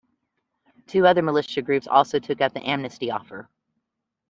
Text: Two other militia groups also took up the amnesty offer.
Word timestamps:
Two 0.87 1.05
other 1.05 1.21
militia 1.21 1.61
groups 1.61 1.85
also 1.85 2.17
took 2.17 2.41
up 2.41 2.55
the 2.55 2.63
amnesty 2.67 3.11
offer. 3.11 3.47